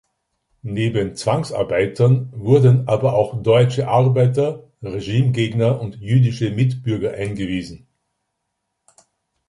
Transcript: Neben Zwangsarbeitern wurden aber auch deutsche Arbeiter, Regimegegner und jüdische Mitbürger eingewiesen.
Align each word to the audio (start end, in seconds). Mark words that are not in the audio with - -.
Neben 0.63 1.15
Zwangsarbeitern 1.15 2.29
wurden 2.35 2.87
aber 2.87 3.13
auch 3.13 3.43
deutsche 3.43 3.87
Arbeiter, 3.87 4.63
Regimegegner 4.81 5.79
und 5.79 5.97
jüdische 6.01 6.49
Mitbürger 6.49 7.11
eingewiesen. 7.13 7.85